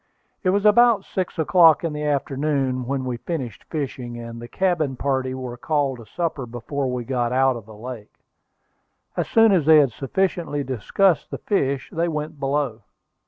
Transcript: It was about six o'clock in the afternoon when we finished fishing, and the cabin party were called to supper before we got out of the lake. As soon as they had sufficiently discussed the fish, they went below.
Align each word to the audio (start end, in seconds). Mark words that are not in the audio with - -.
It 0.41 0.49
was 0.49 0.65
about 0.65 1.05
six 1.05 1.37
o'clock 1.37 1.83
in 1.83 1.93
the 1.93 2.01
afternoon 2.03 2.87
when 2.87 3.05
we 3.05 3.17
finished 3.17 3.65
fishing, 3.65 4.17
and 4.17 4.41
the 4.41 4.47
cabin 4.47 4.95
party 4.95 5.35
were 5.35 5.57
called 5.57 5.99
to 5.99 6.07
supper 6.07 6.47
before 6.47 6.91
we 6.91 7.03
got 7.03 7.31
out 7.31 7.55
of 7.55 7.67
the 7.67 7.75
lake. 7.77 8.17
As 9.15 9.27
soon 9.29 9.51
as 9.51 9.67
they 9.67 9.77
had 9.77 9.91
sufficiently 9.91 10.63
discussed 10.63 11.29
the 11.29 11.37
fish, 11.37 11.87
they 11.91 12.07
went 12.07 12.39
below. 12.39 12.81